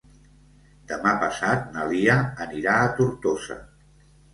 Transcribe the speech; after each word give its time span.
Demà 0.93 1.11
passat 1.25 1.69
na 1.77 1.87
Lia 1.93 2.19
anirà 2.49 2.79
a 2.89 2.93
Tortosa. 3.01 3.65